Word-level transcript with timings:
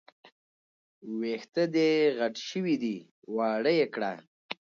وېښته 1.19 1.63
دې 1.75 1.89
غټ 2.17 2.35
شوي 2.49 2.75
دي، 2.83 2.95
واړه 3.35 3.71
يې 3.79 3.87
کړه 3.93 4.11